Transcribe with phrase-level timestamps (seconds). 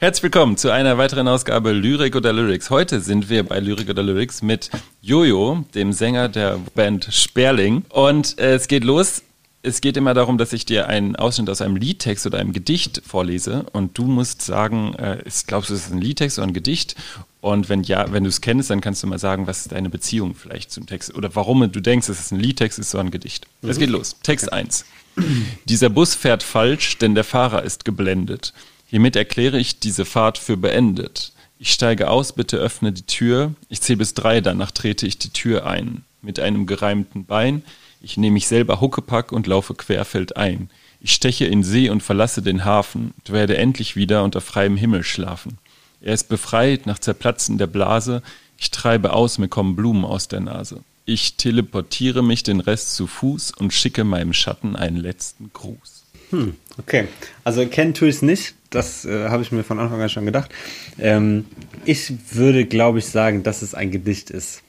[0.00, 2.70] Herzlich willkommen zu einer weiteren Ausgabe Lyrik oder Lyrics.
[2.70, 4.70] Heute sind wir bei Lyrik oder Lyrics mit
[5.02, 7.84] Jojo, dem Sänger der Band Sperling.
[7.88, 9.24] Und äh, es geht los.
[9.62, 13.02] Es geht immer darum, dass ich dir einen Ausschnitt aus einem Liedtext oder einem Gedicht
[13.04, 16.54] vorlese und du musst sagen, äh, ist, glaubst du, es ist ein Liedtext oder ein
[16.54, 16.94] Gedicht?
[17.40, 19.90] Und wenn ja, wenn du es kennst, dann kannst du mal sagen, was ist deine
[19.90, 23.10] Beziehung vielleicht zum Text oder warum du denkst, es ist ein Liedtext, ist so ein
[23.10, 23.48] Gedicht.
[23.62, 24.14] Es geht los.
[24.22, 24.84] Text 1.
[25.64, 28.52] Dieser Bus fährt falsch, denn der Fahrer ist geblendet.
[28.90, 31.32] Hiermit erkläre ich diese Fahrt für beendet.
[31.58, 33.52] Ich steige aus, bitte öffne die Tür.
[33.68, 36.04] Ich zähle bis drei, danach trete ich die Tür ein.
[36.22, 37.62] Mit einem gereimten Bein.
[38.00, 40.70] Ich nehme mich selber Huckepack und laufe querfeldein.
[41.00, 45.04] Ich steche in See und verlasse den Hafen und werde endlich wieder unter freiem Himmel
[45.04, 45.58] schlafen.
[46.00, 48.22] Er ist befreit nach Zerplatzen der Blase.
[48.56, 50.80] Ich treibe aus, mir kommen Blumen aus der Nase.
[51.04, 55.97] Ich teleportiere mich den Rest zu Fuß und schicke meinem Schatten einen letzten Gruß.
[56.30, 57.08] Hm, okay.
[57.44, 58.54] Also kennen tue ich es nicht.
[58.70, 60.50] Das äh, habe ich mir von Anfang an schon gedacht.
[60.98, 61.46] Ähm,
[61.84, 64.62] ich würde, glaube ich, sagen, dass es ein Gedicht ist.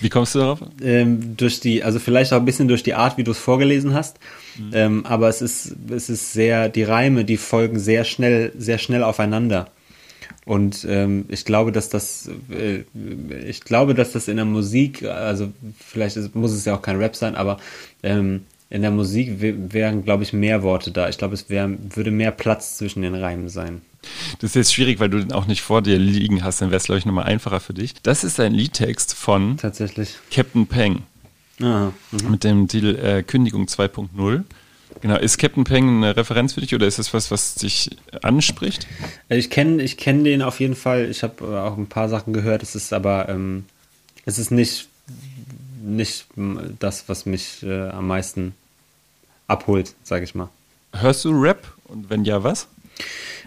[0.00, 0.60] Wie kommst du darauf?
[0.82, 3.92] Ähm, durch die, also vielleicht auch ein bisschen durch die Art, wie du es vorgelesen
[3.92, 4.18] hast.
[4.56, 4.70] Mhm.
[4.72, 9.02] Ähm, aber es ist, es ist sehr, die Reime, die folgen sehr schnell, sehr schnell
[9.02, 9.70] aufeinander.
[10.44, 12.84] Und ähm, ich glaube, dass das, äh,
[13.46, 16.96] ich glaube, dass das in der Musik, also vielleicht ist, muss es ja auch kein
[16.96, 17.58] Rap sein, aber
[18.02, 18.42] ähm,
[18.74, 21.08] in der Musik wären, glaube ich, mehr Worte da.
[21.08, 23.82] Ich glaube, es wär, würde mehr Platz zwischen den Reimen sein.
[24.40, 26.78] Das ist jetzt schwierig, weil du den auch nicht vor dir liegen hast, dann wäre
[26.78, 27.94] es, glaube ich, nochmal einfacher für dich.
[28.02, 30.16] Das ist ein Liedtext von Tatsächlich.
[30.32, 31.04] Captain Peng.
[31.62, 32.30] Aha, mhm.
[32.32, 34.42] mit dem Titel äh, Kündigung 2.0.
[35.00, 37.90] Genau, ist Captain Peng eine Referenz für dich oder ist das was, was dich
[38.22, 38.88] anspricht?
[39.28, 41.08] Äh, ich kenne ich kenn den auf jeden Fall.
[41.08, 42.64] Ich habe auch ein paar Sachen gehört.
[42.64, 43.66] Es ist aber, ähm,
[44.24, 44.88] es ist nicht
[45.80, 46.26] nicht
[46.80, 48.54] das, was mich äh, am meisten
[49.46, 50.48] abholt, sage ich mal.
[50.92, 52.68] Hörst du Rap und wenn ja, was?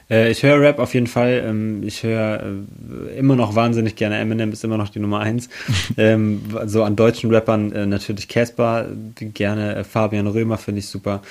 [0.09, 1.43] Äh, ich höre Rap auf jeden Fall.
[1.45, 5.49] Ähm, ich höre äh, immer noch wahnsinnig gerne Eminem, ist immer noch die Nummer eins.
[5.97, 11.21] ähm, so an deutschen Rappern äh, natürlich Casper, gerne Fabian Römer finde ich super.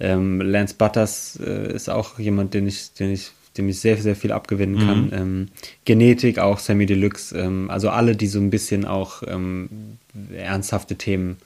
[0.00, 4.32] Ähm, Lance Butters ist auch jemand, den ich, den ich dem ich sehr, sehr viel
[4.32, 5.06] abgewinnen kann.
[5.06, 5.12] Mhm.
[5.12, 5.48] Ähm,
[5.84, 9.68] Genetik auch, Sammy Deluxe, ähm, also alle, die so ein bisschen auch ähm,
[10.32, 11.36] ernsthafte Themen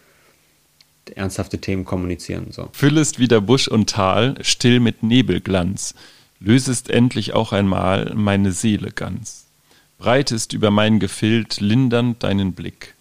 [1.14, 2.46] ernsthafte Themen kommunizieren.
[2.50, 2.68] So.
[2.72, 5.94] Füllest wieder Busch und Tal, still mit Nebelglanz,
[6.40, 9.46] lösest endlich auch einmal meine Seele ganz,
[9.98, 12.94] breitest über mein Gefild lindernd deinen Blick,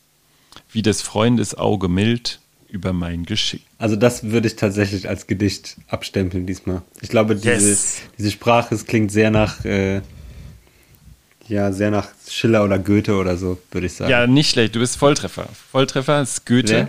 [0.71, 3.63] wie des Freundes Auge mild, über mein Geschick.
[3.77, 6.81] Also das würde ich tatsächlich als Gedicht abstempeln diesmal.
[7.01, 8.01] Ich glaube, diese, yes.
[8.17, 10.01] diese Sprache, es klingt sehr nach, äh,
[11.51, 14.09] ja, sehr nach Schiller oder Goethe oder so, würde ich sagen.
[14.09, 14.73] Ja, nicht schlecht.
[14.73, 15.47] Du bist Volltreffer.
[15.71, 16.87] Volltreffer ist Goethe.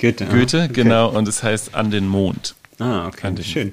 [0.00, 0.12] Wer?
[0.12, 0.26] Goethe.
[0.26, 0.72] Goethe, ah, okay.
[0.72, 1.10] genau.
[1.10, 2.54] Und es heißt An den Mond.
[2.78, 3.34] Ah, okay.
[3.42, 3.72] Schön.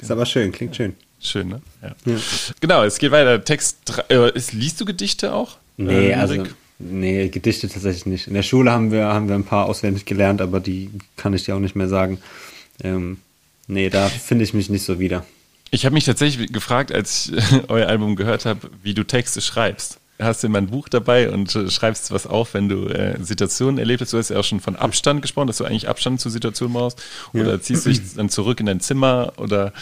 [0.00, 0.94] Ist aber schön, klingt schön.
[1.20, 1.62] Schön, ne?
[1.82, 1.94] Ja.
[2.06, 2.18] ja.
[2.60, 3.44] Genau, es geht weiter.
[3.44, 5.58] Text, äh, liest du Gedichte auch?
[5.76, 6.44] Nee, äh, also
[6.84, 8.26] Nee, Gedichte tatsächlich nicht.
[8.26, 11.44] In der Schule haben wir, haben wir ein paar auswendig gelernt, aber die kann ich
[11.44, 12.18] dir auch nicht mehr sagen.
[12.82, 13.18] Ähm,
[13.68, 15.24] nee, da finde ich mich nicht so wieder.
[15.74, 19.98] Ich habe mich tatsächlich gefragt, als ich euer Album gehört habe, wie du Texte schreibst.
[20.18, 23.78] Hast du immer ein Buch dabei und äh, schreibst was auf, wenn du äh, Situationen
[23.78, 24.12] erlebt hast?
[24.12, 27.02] Du hast ja auch schon von Abstand gesprochen, dass du eigentlich Abstand zur Situation brauchst.
[27.32, 27.60] Oder ja.
[27.60, 29.32] ziehst du dich dann zurück in dein Zimmer?
[29.38, 29.72] Oder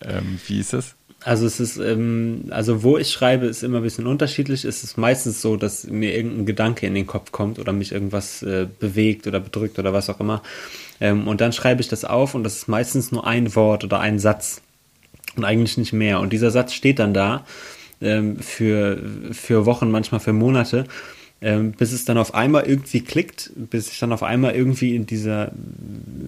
[0.00, 0.94] ähm, wie ist das?
[1.24, 4.64] Also es ist, ähm, also wo ich schreibe, ist immer ein bisschen unterschiedlich.
[4.64, 8.44] Es ist meistens so, dass mir irgendein Gedanke in den Kopf kommt oder mich irgendwas
[8.44, 10.42] äh, bewegt oder bedrückt oder was auch immer.
[11.00, 13.98] Ähm, und dann schreibe ich das auf und das ist meistens nur ein Wort oder
[13.98, 14.62] ein Satz
[15.36, 16.20] und eigentlich nicht mehr.
[16.20, 17.44] Und dieser Satz steht dann da
[18.00, 19.02] ähm, für,
[19.32, 20.84] für Wochen, manchmal für Monate.
[21.42, 25.06] Ähm, bis es dann auf einmal irgendwie klickt, bis ich dann auf einmal irgendwie in
[25.06, 25.52] dieser,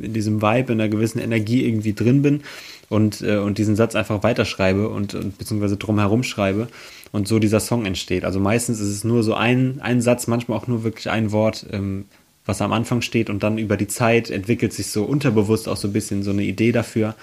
[0.00, 2.40] in diesem Vibe, in einer gewissen Energie irgendwie drin bin
[2.88, 6.68] und, äh, und diesen Satz einfach weiterschreibe und, und beziehungsweise drumherum schreibe
[7.10, 8.24] und so dieser Song entsteht.
[8.24, 11.66] Also meistens ist es nur so ein, ein Satz, manchmal auch nur wirklich ein Wort,
[11.70, 12.06] ähm,
[12.46, 15.88] was am Anfang steht und dann über die Zeit entwickelt sich so unterbewusst auch so
[15.88, 17.14] ein bisschen so eine Idee dafür,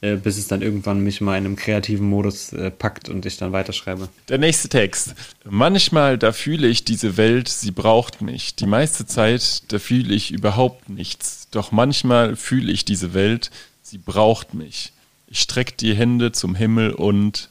[0.00, 3.36] äh, bis es dann irgendwann mich mal in einem kreativen Modus äh, packt und ich
[3.36, 4.08] dann weiterschreibe.
[4.28, 5.14] Der nächste Text.
[5.44, 8.54] Manchmal, da fühle ich diese Welt, sie braucht mich.
[8.56, 11.48] Die meiste Zeit, da fühle ich überhaupt nichts.
[11.50, 13.50] Doch manchmal fühle ich diese Welt,
[13.82, 14.92] sie braucht mich.
[15.28, 17.50] Ich strecke die Hände zum Himmel und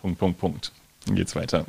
[0.00, 0.72] Punkt, Punkt, Punkt.
[1.06, 1.66] Dann geht's weiter.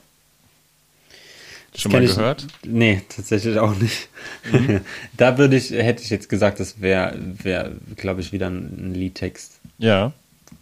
[1.75, 2.45] Schon mal gehört?
[2.63, 4.09] Ich, nee, tatsächlich auch nicht.
[4.51, 4.81] Mhm.
[5.17, 9.60] da würde ich, hätte ich jetzt gesagt, das wäre, wär, glaube ich, wieder ein, Liedtext.
[9.81, 10.13] Ja.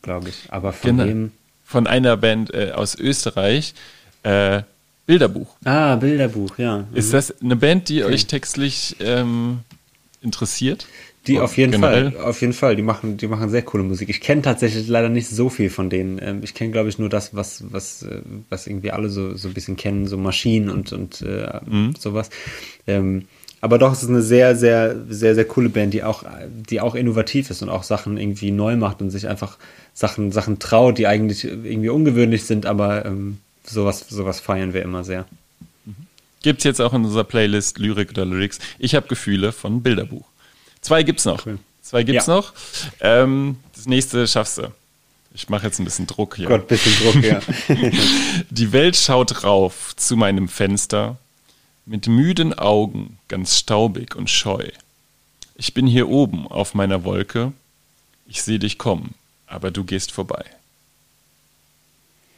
[0.01, 0.35] Glaube ich.
[0.49, 1.03] Aber von genau.
[1.03, 1.31] dem.
[1.63, 3.75] Von einer Band äh, aus Österreich,
[4.23, 4.63] äh,
[5.05, 5.55] Bilderbuch.
[5.65, 6.87] Ah, Bilderbuch, ja.
[6.93, 7.11] Ist mhm.
[7.11, 8.13] das eine Band, die okay.
[8.13, 9.59] euch textlich ähm,
[10.23, 10.87] interessiert?
[11.27, 12.11] Die auf jeden generell?
[12.11, 12.75] Fall, auf jeden Fall.
[12.75, 14.09] Die machen, die machen sehr coole Musik.
[14.09, 16.19] Ich kenne tatsächlich leider nicht so viel von denen.
[16.21, 19.49] Ähm, Ich kenne, glaube ich, nur das, was, was, äh, was irgendwie alle so, so
[19.49, 21.93] ein bisschen kennen, so Maschinen und, und äh, Mhm.
[21.99, 22.29] sowas.
[22.87, 23.27] Ähm,
[23.61, 26.23] aber doch, es ist eine sehr, sehr, sehr, sehr coole Band, die auch,
[26.69, 29.57] die auch innovativ ist und auch Sachen irgendwie neu macht und sich einfach
[29.93, 35.03] Sachen, Sachen traut, die eigentlich irgendwie ungewöhnlich sind, aber ähm, sowas, sowas feiern wir immer
[35.03, 35.25] sehr.
[36.41, 38.59] Gibt's jetzt auch in unserer Playlist Lyrik oder Lyrics.
[38.77, 40.25] Ich habe Gefühle von Bilderbuch.
[40.79, 41.45] Zwei gibt's noch.
[41.45, 41.59] Cool.
[41.81, 42.35] Zwei gibt's Ja.
[42.35, 42.53] noch.
[43.01, 44.71] Ähm, das nächste schaffst du.
[45.33, 46.47] Ich mache jetzt ein bisschen Druck hier.
[46.47, 47.39] Gott, bisschen Druck, ja.
[48.49, 51.17] Die Welt schaut rauf zu meinem Fenster,
[51.89, 54.69] mit müden Augen, ganz staubig und scheu.
[55.55, 57.51] Ich bin hier oben auf meiner Wolke,
[58.27, 59.15] ich sehe dich kommen,
[59.47, 60.45] aber du gehst vorbei.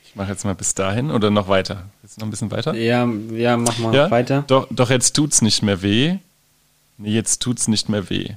[0.06, 1.89] Ich mache jetzt mal bis dahin oder noch weiter.
[2.01, 2.74] Jetzt noch ein bisschen weiter?
[2.75, 4.09] ja, ja, mach mal Ja?
[4.09, 4.44] weiter.
[4.48, 6.18] Doch, doch jetzt tut's nicht mehr weh.
[6.98, 8.30] Nee, jetzt tut's nicht mehr weh.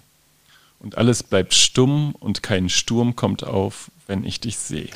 [0.80, 4.90] Und alles bleibt stumm und kein Sturm kommt auf, wenn ich dich sehe.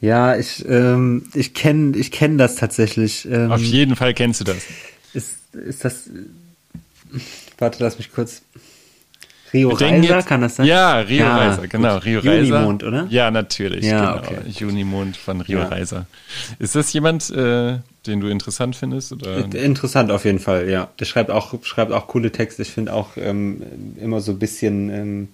[0.00, 3.28] Ja, ich, ähm, ich kenne ich kenn das tatsächlich.
[3.30, 4.56] Ähm, Auf jeden Fall kennst du das.
[5.12, 6.08] ist, ist das.
[7.58, 8.42] Warte, lass mich kurz.
[9.52, 10.66] Rio Reiser, jetzt- kann das sein?
[10.66, 11.94] Ja, Rio Reiser, genau.
[11.94, 12.04] gut.
[12.04, 12.36] Rio Reiser.
[12.44, 13.06] Junimond, oder?
[13.10, 13.84] Ja, natürlich.
[13.84, 14.38] Ja, genau.
[14.40, 14.48] okay.
[14.48, 15.66] Junimond von Rio Ja.
[15.66, 16.06] Reiser.
[16.60, 19.12] Ist das jemand, äh, den du interessant findest?
[19.12, 19.52] Oder?
[19.52, 20.88] Interessant auf jeden Fall, ja.
[21.00, 22.62] Der schreibt auch, schreibt auch coole Texte.
[22.62, 23.60] Ich finde auch ähm,
[24.00, 25.28] immer so ein bisschen, ähm,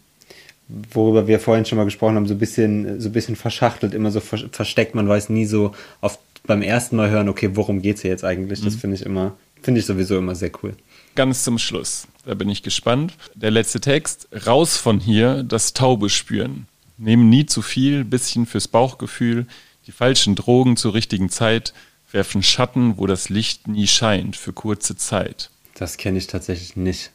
[0.68, 4.10] worüber wir vorhin schon mal gesprochen haben, so ein bisschen, so ein bisschen verschachtelt, immer
[4.10, 4.94] so ver versteckt.
[4.94, 8.60] Man weiß nie so auf, beim ersten Mal hören, okay, worum geht's hier jetzt eigentlich?
[8.60, 8.64] Mhm.
[8.64, 10.74] Das finde ich immer, finde ich sowieso immer sehr cool.
[11.14, 12.06] Ganz zum Schluss.
[12.24, 13.14] Da bin ich gespannt.
[13.34, 14.28] Der letzte Text.
[14.46, 16.66] Raus von hier, das Taube spüren.
[16.98, 19.46] Nehmen nie zu viel, bisschen fürs Bauchgefühl.
[19.86, 21.72] Die falschen Drogen zur richtigen Zeit.
[22.12, 25.50] Werfen Schatten, wo das Licht nie scheint, für kurze Zeit.
[25.74, 27.10] Das kenne ich tatsächlich nicht.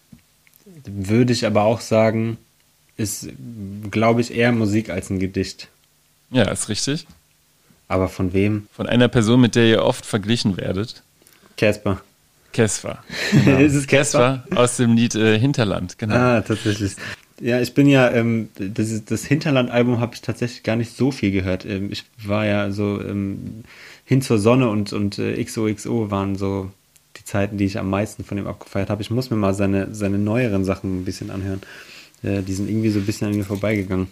[0.86, 2.38] Würde ich aber auch sagen,
[3.02, 3.28] ist,
[3.90, 5.68] glaube ich, eher Musik als ein Gedicht.
[6.32, 7.06] Ja, ist richtig.
[7.88, 8.68] Aber von wem?
[8.74, 11.04] Von einer Person, mit der ihr oft verglichen werdet.
[11.58, 12.02] Casper.
[12.54, 13.04] Kesfer.
[13.60, 14.44] ist es Casper?
[14.56, 16.16] Aus dem Lied äh, Hinterland, genau.
[16.16, 16.94] Ah, tatsächlich.
[17.40, 21.32] Ja, ich bin ja, ähm, das, das Hinterland-Album habe ich tatsächlich gar nicht so viel
[21.32, 21.66] gehört.
[21.66, 23.64] Ähm, ich war ja so ähm,
[24.06, 26.72] hin zur Sonne und, und äh, XOXO waren so
[27.18, 29.02] die Zeiten, die ich am meisten von ihm abgefeiert habe.
[29.02, 31.62] Ich muss mir mal seine, seine neueren Sachen ein bisschen anhören.
[32.24, 34.08] Äh, die sind irgendwie so ein bisschen an mir vorbeigegangen.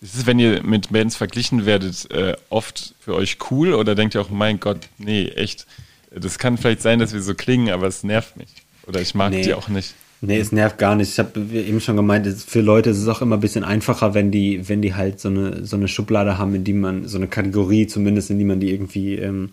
[0.00, 4.14] Ist es, wenn ihr mit Bands verglichen werdet, äh, oft für euch cool oder denkt
[4.14, 5.66] ihr auch, mein Gott, nee, echt,
[6.14, 8.48] das kann vielleicht sein, dass wir so klingen, aber es nervt mich.
[8.86, 9.42] Oder ich mag Nee.
[9.42, 9.94] die auch nicht.
[10.24, 11.10] Nee, es nervt gar nicht.
[11.10, 14.30] Ich habe eben schon gemeint, für Leute ist es auch immer ein bisschen einfacher, wenn
[14.30, 17.26] die, wenn die halt so eine, so eine Schublade haben, in die man, so eine
[17.26, 19.50] Kategorie zumindest, in die man die irgendwie, ähm,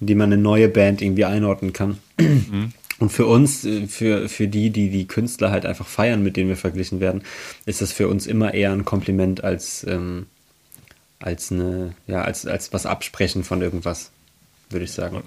[0.00, 1.98] in die man eine neue Band irgendwie einordnen kann.
[2.98, 6.48] Und für uns, äh, für, für die, die die Künstler halt einfach feiern, mit denen
[6.48, 7.22] wir verglichen werden,
[7.66, 10.26] ist das für uns immer eher ein Kompliment als, ähm,
[11.20, 14.10] als eine, ja, als, als was absprechen von irgendwas,
[14.70, 15.22] würde ich sagen.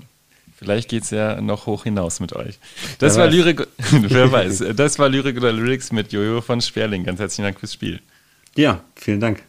[0.57, 2.59] Vielleicht geht's ja noch hoch hinaus mit euch.
[2.99, 3.35] Das Wer war weiß.
[3.35, 7.03] Lyrik, wer weiß, das war Lyrik oder Lyrics mit Jojo von Sperling.
[7.03, 7.99] Ganz herzlichen Dank fürs Spiel.
[8.55, 9.41] Ja, vielen Dank.